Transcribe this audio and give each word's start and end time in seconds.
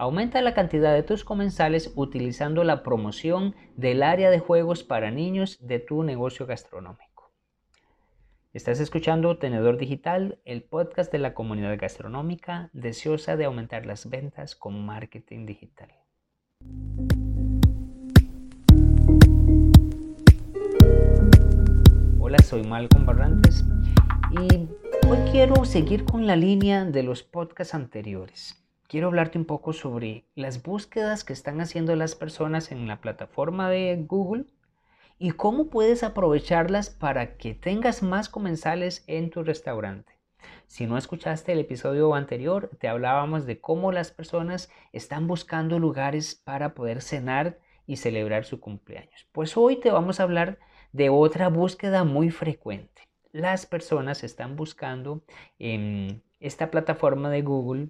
Aumenta 0.00 0.40
la 0.42 0.54
cantidad 0.54 0.94
de 0.94 1.02
tus 1.02 1.24
comensales 1.24 1.92
utilizando 1.96 2.62
la 2.62 2.84
promoción 2.84 3.56
del 3.74 4.04
área 4.04 4.30
de 4.30 4.38
juegos 4.38 4.84
para 4.84 5.10
niños 5.10 5.58
de 5.60 5.80
tu 5.80 6.04
negocio 6.04 6.46
gastronómico. 6.46 7.32
Estás 8.52 8.78
escuchando 8.78 9.38
Tenedor 9.38 9.76
Digital, 9.76 10.38
el 10.44 10.62
podcast 10.62 11.10
de 11.10 11.18
la 11.18 11.34
comunidad 11.34 11.76
gastronómica 11.80 12.70
deseosa 12.72 13.36
de 13.36 13.46
aumentar 13.46 13.86
las 13.86 14.08
ventas 14.08 14.54
con 14.54 14.86
marketing 14.86 15.46
digital. 15.46 15.90
Hola, 22.20 22.38
soy 22.44 22.62
Malcolm 22.62 23.04
Barrantes 23.04 23.64
y 24.30 24.68
hoy 25.08 25.18
quiero 25.32 25.64
seguir 25.64 26.04
con 26.04 26.28
la 26.28 26.36
línea 26.36 26.84
de 26.84 27.02
los 27.02 27.24
podcasts 27.24 27.74
anteriores 27.74 28.67
quiero 28.88 29.08
hablarte 29.08 29.38
un 29.38 29.44
poco 29.44 29.72
sobre 29.72 30.24
las 30.34 30.62
búsquedas 30.62 31.22
que 31.22 31.34
están 31.34 31.60
haciendo 31.60 31.94
las 31.94 32.14
personas 32.14 32.72
en 32.72 32.88
la 32.88 33.00
plataforma 33.00 33.68
de 33.68 34.02
Google 34.08 34.46
y 35.18 35.32
cómo 35.32 35.68
puedes 35.68 36.02
aprovecharlas 36.02 36.90
para 36.90 37.36
que 37.36 37.54
tengas 37.54 38.02
más 38.02 38.28
comensales 38.28 39.04
en 39.06 39.30
tu 39.30 39.44
restaurante. 39.44 40.14
Si 40.66 40.86
no 40.86 40.96
escuchaste 40.96 41.52
el 41.52 41.60
episodio 41.60 42.14
anterior, 42.14 42.70
te 42.78 42.88
hablábamos 42.88 43.44
de 43.44 43.60
cómo 43.60 43.92
las 43.92 44.10
personas 44.10 44.70
están 44.92 45.26
buscando 45.26 45.78
lugares 45.78 46.34
para 46.34 46.74
poder 46.74 47.02
cenar 47.02 47.58
y 47.86 47.96
celebrar 47.96 48.44
su 48.44 48.60
cumpleaños. 48.60 49.26
Pues 49.32 49.56
hoy 49.56 49.76
te 49.76 49.90
vamos 49.90 50.20
a 50.20 50.22
hablar 50.22 50.58
de 50.92 51.10
otra 51.10 51.48
búsqueda 51.48 52.04
muy 52.04 52.30
frecuente. 52.30 53.02
Las 53.32 53.66
personas 53.66 54.24
están 54.24 54.56
buscando 54.56 55.22
en 55.58 56.22
esta 56.40 56.70
plataforma 56.70 57.28
de 57.30 57.42
Google 57.42 57.88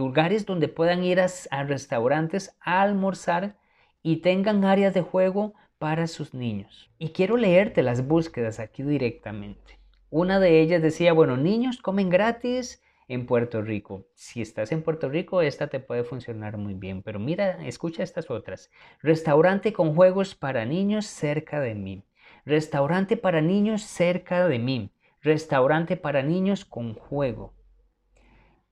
lugares 0.00 0.46
donde 0.46 0.68
puedan 0.68 1.04
ir 1.04 1.20
a, 1.20 1.62
restaurantes 1.64 2.56
a 2.62 2.80
almorzar 2.80 3.58
y 4.02 4.22
tengan 4.22 4.64
áreas 4.64 4.94
de 4.94 5.02
juego 5.02 5.52
para 5.78 6.06
sus 6.06 6.32
niños. 6.32 6.90
Y 6.98 7.10
quiero 7.10 7.36
leerte 7.36 7.82
las 7.82 8.06
búsquedas 8.06 8.60
aquí 8.60 8.82
directamente. 8.82 9.78
Una 10.08 10.40
de 10.40 10.58
ellas 10.62 10.80
decía, 10.80 11.12
bueno, 11.12 11.36
niños 11.36 11.82
comen 11.82 12.08
gratis 12.08 12.82
en 13.08 13.26
Puerto 13.26 13.60
Rico. 13.60 14.06
Si 14.14 14.40
estás 14.40 14.72
en 14.72 14.82
Puerto 14.82 15.10
Rico, 15.10 15.42
esta 15.42 15.66
te 15.66 15.80
puede 15.80 16.02
funcionar 16.02 16.56
muy 16.56 16.72
bien. 16.72 17.02
Pero 17.02 17.18
mira, 17.18 17.62
escucha 17.66 18.02
estas 18.02 18.30
otras. 18.30 18.70
Restaurante 19.02 19.74
con 19.74 19.94
juegos 19.94 20.34
para 20.34 20.64
niños 20.64 21.04
cerca 21.04 21.60
de 21.60 21.74
mí. 21.74 22.04
Restaurante 22.46 23.18
para 23.18 23.42
niños 23.42 23.82
cerca 23.82 24.48
de 24.48 24.58
mí. 24.58 24.90
Restaurante 25.20 25.98
para 25.98 26.22
niños 26.22 26.64
con 26.64 26.94
juego. 26.94 27.52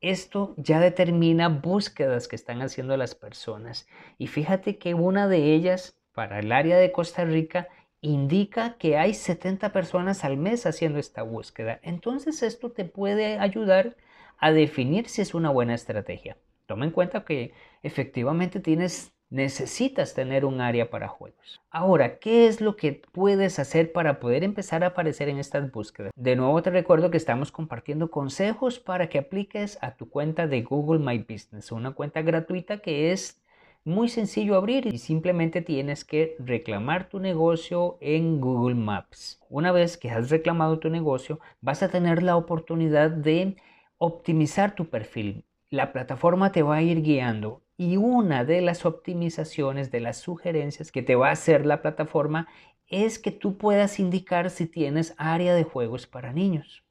Esto 0.01 0.55
ya 0.57 0.81
determina 0.81 1.49
búsquedas 1.49 2.29
que 2.29 2.37
están 2.37 2.63
haciendo 2.63 2.97
las 2.97 3.15
personas. 3.15 3.89
Y 4.17 4.29
fíjate 4.29 4.79
que 4.79 4.95
una 4.95 5.27
de 5.27 5.55
ellas, 5.55 5.99
para 6.13 6.39
el 6.39 6.53
área 6.53 6.77
de 6.77 6.93
Costa 6.93 7.25
Rica, 7.25 7.69
indica 8.01 8.77
que 8.79 8.97
hay 8.97 9.15
70 9.15 9.73
personas 9.73 10.25
al 10.25 10.37
mes 10.37 10.67
haciendo 10.67 10.99
esta 10.99 11.23
búsqueda. 11.23 11.81
Entonces 11.83 12.43
esto 12.43 12.71
te 12.71 12.85
puede 12.85 13.39
ayudar 13.39 13.97
a 14.39 14.53
definir 14.53 15.09
si 15.09 15.23
es 15.23 15.35
una 15.35 15.51
buena 15.51 15.75
estrategia. 15.75 16.37
Toma 16.67 16.85
en 16.85 16.93
cuenta 16.93 17.25
que 17.25 17.53
efectivamente 17.83 18.61
tienes 18.61 19.13
necesitas 19.31 20.15
tener 20.15 20.45
un 20.45 20.61
área 20.61 20.91
para 20.91 21.09
juegos. 21.09 21.61
Ahora, 21.71 22.19
¿qué 22.19 22.47
es 22.47 22.61
lo 22.61 22.77
que 22.77 23.03
puedes 23.13 23.59
hacer 23.59 23.93
para 23.93 24.21
poder 24.21 24.43
empezar 24.45 24.85
a 24.85 24.89
aparecer 24.89 25.29
en 25.29 25.39
estas 25.39 25.71
búsquedas? 25.71 26.13
De 26.17 26.37
nuevo 26.37 26.63
te 26.63 26.71
recuerdo 26.71 27.11
que 27.11 27.19
estamos 27.19 27.53
compartiendo 27.53 28.11
consejos 28.11 28.79
para 28.79 29.09
que 29.09 29.19
apliques 29.19 29.79
a 29.83 29.97
tu 29.97 30.09
cuenta 30.09 30.47
de 30.47 30.63
Google 30.63 31.01
My 31.01 31.19
Business, 31.19 31.73
una 31.73 31.93
cuenta 31.93 32.23
gratuita 32.23 32.79
que 32.79 33.13
es 33.13 33.43
muy 33.85 34.09
sencillo 34.09 34.57
abrir 34.57 34.87
y 34.87 34.99
simplemente 34.99 35.63
tienes 35.63 36.05
que 36.05 36.37
reclamar 36.39 37.09
tu 37.09 37.21
negocio 37.21 37.97
en 38.01 38.41
Google 38.41 38.75
Maps. 38.75 39.41
Una 39.49 39.73
vez 39.73 39.97
que 39.97 40.11
has 40.11 40.31
reclamado 40.31 40.79
tu 40.79 40.91
negocio, 40.91 41.41
vas 41.61 41.83
a 41.83 41.89
tener 41.89 42.23
la 42.23 42.37
oportunidad 42.37 43.11
de 43.11 43.57
optimizar 43.97 44.75
tu 44.75 44.91
perfil. 44.91 45.45
La 45.71 45.93
plataforma 45.93 46.53
te 46.53 46.63
va 46.63 46.77
a 46.77 46.83
ir 46.83 47.03
guiando 47.03 47.63
y 47.81 47.97
una 47.97 48.45
de 48.45 48.61
las 48.61 48.85
optimizaciones, 48.85 49.93
de 49.93 50.01
las 50.01 50.19
sugerencias 50.19 50.91
que 50.91 51.03
te 51.03 51.15
va 51.15 51.29
a 51.29 51.33
hacer 51.33 51.65
la 51.65 51.81
plataforma 51.81 52.49
es 52.89 53.21
que 53.21 53.31
tú 53.31 53.57
puedas 53.57 54.01
indicar 54.01 54.51
si 54.51 54.67
tienes 54.67 55.15
área 55.17 55.55
de 55.55 55.63
juegos 55.63 56.09
para 56.09 56.33
niños. 56.33 56.83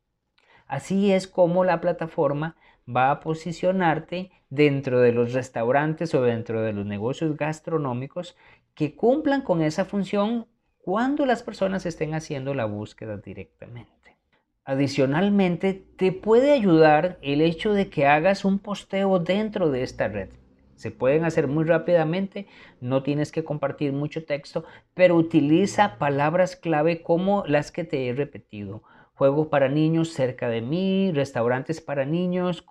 Así 0.66 1.12
es 1.12 1.28
como 1.28 1.66
la 1.66 1.81
plataforma 1.81 2.56
va 2.88 3.12
a 3.12 3.20
posicionarte 3.20 4.31
dentro 4.50 5.02
de 5.02 5.12
los 5.12 5.34
restaurantes 5.34 6.16
o 6.16 6.22
dentro 6.22 6.62
de 6.62 6.72
los 6.72 6.86
negocios 6.86 7.36
gastronómicos 7.36 8.38
que 8.74 8.96
cumplan 8.96 9.42
con 9.42 9.62
esa 9.62 9.84
función 9.84 10.47
cuando 10.78 11.26
las 11.26 11.44
personas 11.44 11.86
estén 11.86 12.14
haciendo 12.14 12.53
la 12.53 12.64
búsqueda 12.64 13.18
directamente. 13.18 14.18
Adicionalmente, 14.64 15.74
te 15.74 16.14
puede 16.14 16.53
ayudar 16.53 17.18
el 17.22 17.42
hecho 17.42 17.74
de 17.74 17.90
que 17.90 18.06
hagas 18.06 18.46
un 18.46 18.59
posteo 18.59 19.20
dentro 19.20 19.70
de 19.70 19.84
esta 19.84 20.08
red. 20.08 20.30
Se 20.78 20.92
pueden 20.92 21.26
hacer 21.26 21.48
muy 21.48 21.64
rápidamente, 21.66 22.48
no 22.82 23.02
tienes 23.02 23.32
que 23.32 23.44
compartir 23.44 23.94
mucho 23.94 24.26
texto, 24.26 24.64
pero 24.94 25.16
utiliza 25.16 25.98
palabras 25.98 26.56
clave 26.56 27.02
como 27.02 27.44
las 27.48 27.72
que 27.72 27.84
te 27.84 28.08
he 28.08 28.14
repetido. 28.14 28.84
Juegos 29.16 29.48
para 29.48 29.70
niños 29.70 30.14
cerca 30.14 30.50
de 30.50 30.62
mí, 30.62 31.12
restaurantes 31.12 31.82
para 31.82 32.06
niños. 32.06 32.64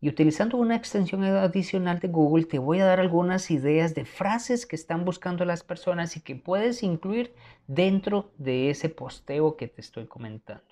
Y 0.00 0.08
utilizando 0.08 0.56
una 0.56 0.74
extensión 0.74 1.22
adicional 1.22 2.00
de 2.00 2.08
Google 2.08 2.46
te 2.46 2.58
voy 2.58 2.80
a 2.80 2.84
dar 2.84 2.98
algunas 2.98 3.48
ideas 3.52 3.94
de 3.94 4.04
frases 4.04 4.66
que 4.66 4.74
están 4.74 5.04
buscando 5.04 5.44
las 5.44 5.62
personas 5.62 6.16
y 6.16 6.20
que 6.20 6.34
puedes 6.34 6.82
incluir 6.82 7.32
dentro 7.68 8.32
de 8.38 8.70
ese 8.70 8.88
posteo 8.88 9.56
que 9.56 9.68
te 9.68 9.80
estoy 9.80 10.06
comentando. 10.06 10.71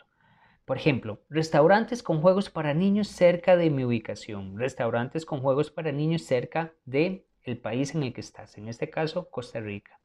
Por 0.70 0.76
ejemplo, 0.76 1.18
restaurantes 1.28 2.00
con 2.00 2.20
juegos 2.20 2.48
para 2.48 2.74
niños 2.74 3.08
cerca 3.08 3.56
de 3.56 3.70
mi 3.70 3.82
ubicación, 3.82 4.56
restaurantes 4.56 5.26
con 5.26 5.40
juegos 5.40 5.72
para 5.72 5.90
niños 5.90 6.22
cerca 6.22 6.72
de 6.84 7.26
el 7.42 7.58
país 7.58 7.96
en 7.96 8.04
el 8.04 8.12
que 8.12 8.20
estás, 8.20 8.56
en 8.56 8.68
este 8.68 8.88
caso 8.88 9.30
Costa 9.30 9.58
Rica. 9.58 9.98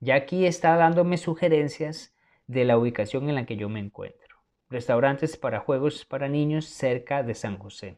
Ya 0.00 0.16
aquí 0.16 0.44
está 0.44 0.76
dándome 0.76 1.16
sugerencias 1.16 2.14
de 2.46 2.66
la 2.66 2.76
ubicación 2.76 3.30
en 3.30 3.34
la 3.34 3.46
que 3.46 3.56
yo 3.56 3.70
me 3.70 3.80
encuentro. 3.80 4.36
Restaurantes 4.68 5.38
para 5.38 5.60
juegos 5.60 6.04
para 6.04 6.28
niños 6.28 6.66
cerca 6.66 7.22
de 7.22 7.34
San 7.34 7.56
José. 7.56 7.96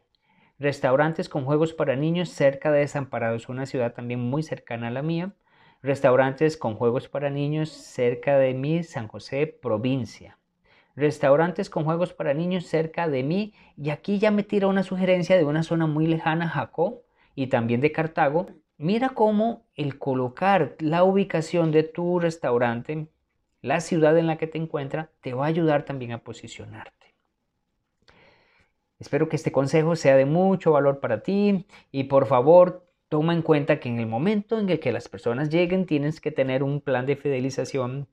Restaurantes 0.59 1.27
con 1.27 1.43
juegos 1.43 1.73
para 1.73 1.97
niños 1.97 2.29
cerca 2.29 2.71
de 2.71 2.79
Desamparados, 2.79 3.49
una 3.49 3.65
ciudad 3.65 3.93
también 3.93 4.21
muy 4.21 4.43
cercana 4.43 4.87
a 4.87 4.91
la 4.91 5.01
mía. 5.01 5.33
Restaurantes 5.81 6.55
con 6.55 6.75
juegos 6.75 7.09
para 7.09 7.29
niños 7.29 7.67
cerca 7.67 8.37
de 8.37 8.53
mi 8.53 8.81
San 8.83 9.09
José, 9.09 9.45
provincia 9.45 10.36
restaurantes 10.97 11.69
con 11.69 11.85
juegos 11.85 12.11
para 12.11 12.33
niños 12.33 12.65
cerca 12.65 13.07
de 13.07 13.23
mí 13.23 13.53
y 13.77 13.91
aquí 13.91 14.17
ya 14.17 14.31
me 14.31 14.43
tira 14.43 14.67
una 14.67 14.81
sugerencia 14.81 15.37
de 15.37 15.45
una 15.45 15.61
zona 15.61 15.85
muy 15.85 16.07
lejana, 16.07 16.49
Jaco, 16.49 17.03
y 17.35 17.47
también 17.47 17.81
de 17.81 17.91
Cartago. 17.91 18.47
Mira 18.77 19.09
cómo 19.09 19.67
el 19.75 19.99
colocar 19.99 20.75
la 20.79 21.03
ubicación 21.03 21.71
de 21.71 21.83
tu 21.83 22.19
restaurante, 22.19 23.07
la 23.61 23.79
ciudad 23.79 24.17
en 24.17 24.25
la 24.25 24.37
que 24.37 24.47
te 24.47 24.57
encuentra, 24.57 25.11
te 25.21 25.33
va 25.33 25.45
a 25.45 25.49
ayudar 25.49 25.83
también 25.83 26.13
a 26.13 26.23
posicionarte. 26.23 27.13
Espero 28.99 29.29
que 29.29 29.35
este 29.35 29.51
consejo 29.51 29.95
sea 29.95 30.17
de 30.17 30.25
mucho 30.25 30.71
valor 30.71 30.99
para 30.99 31.21
ti 31.21 31.67
y 31.91 32.05
por 32.05 32.25
favor 32.25 32.87
toma 33.07 33.33
en 33.33 33.43
cuenta 33.43 33.79
que 33.79 33.89
en 33.89 33.99
el 33.99 34.07
momento 34.07 34.59
en 34.59 34.67
el 34.69 34.79
que 34.79 34.91
las 34.91 35.07
personas 35.07 35.49
lleguen 35.49 35.85
tienes 35.85 36.19
que 36.19 36.31
tener 36.31 36.63
un 36.63 36.81
plan 36.81 37.05
de 37.05 37.15
fidelización 37.15 38.07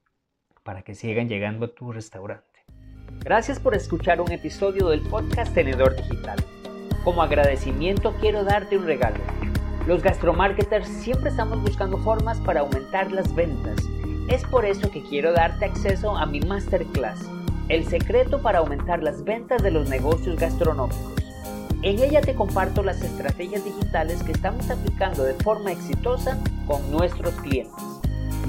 para 0.62 0.82
que 0.82 0.94
sigan 0.94 1.30
llegando 1.30 1.64
a 1.64 1.74
tu 1.74 1.90
restaurante. 1.90 2.63
Gracias 3.24 3.58
por 3.58 3.74
escuchar 3.74 4.20
un 4.20 4.30
episodio 4.30 4.90
del 4.90 5.00
podcast 5.00 5.54
Tenedor 5.54 5.96
Digital. 5.96 6.36
Como 7.04 7.22
agradecimiento 7.22 8.14
quiero 8.20 8.44
darte 8.44 8.76
un 8.76 8.84
regalo. 8.84 9.16
Los 9.86 10.02
gastromarketers 10.02 10.86
siempre 10.86 11.30
estamos 11.30 11.62
buscando 11.62 11.96
formas 11.96 12.38
para 12.40 12.60
aumentar 12.60 13.10
las 13.12 13.34
ventas. 13.34 13.76
Es 14.28 14.44
por 14.44 14.66
eso 14.66 14.90
que 14.90 15.02
quiero 15.04 15.32
darte 15.32 15.64
acceso 15.64 16.14
a 16.14 16.26
mi 16.26 16.40
masterclass, 16.40 17.18
El 17.70 17.86
secreto 17.86 18.42
para 18.42 18.58
aumentar 18.58 19.02
las 19.02 19.24
ventas 19.24 19.62
de 19.62 19.70
los 19.70 19.88
negocios 19.88 20.36
gastronómicos. 20.36 21.14
En 21.80 22.00
ella 22.00 22.20
te 22.20 22.34
comparto 22.34 22.82
las 22.82 23.00
estrategias 23.00 23.64
digitales 23.64 24.22
que 24.22 24.32
estamos 24.32 24.68
aplicando 24.68 25.24
de 25.24 25.32
forma 25.32 25.72
exitosa 25.72 26.38
con 26.66 26.90
nuestros 26.90 27.32
clientes. 27.36 27.72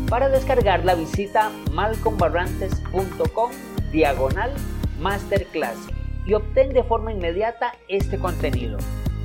Para 0.10 0.28
descargarla 0.28 0.96
visita 0.96 1.50
malcombarrantes.com 1.72 3.52
diagonal 3.96 4.52
masterclass 5.00 5.78
y 6.26 6.34
obtén 6.34 6.74
de 6.74 6.84
forma 6.84 7.12
inmediata 7.12 7.74
este 7.88 8.18
contenido. 8.18 8.78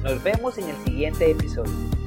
Nos 0.03 0.23
vemos 0.23 0.59
en 0.59 0.69
el 0.69 0.77
siguiente 0.85 1.31
episodio. 1.31 2.00